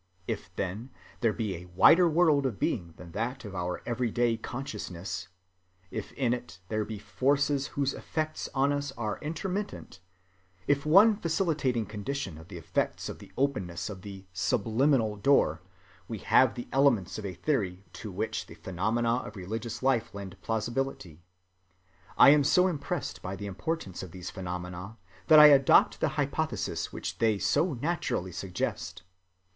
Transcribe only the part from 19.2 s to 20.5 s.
religious life lend